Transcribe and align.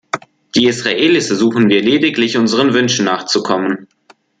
Die 0.55 0.65
Israelis 0.65 1.29
ersuchen 1.29 1.69
wir 1.69 1.83
lediglich, 1.83 2.35
unseren 2.35 2.73
Wünschen 2.73 3.05
nachzukommen. 3.05 3.87